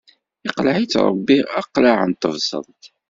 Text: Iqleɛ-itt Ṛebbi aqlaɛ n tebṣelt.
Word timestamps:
Iqleɛ-itt 0.47 1.01
Ṛebbi 1.07 1.37
aqlaɛ 1.59 1.97
n 2.05 2.11
tebṣelt. 2.13 2.81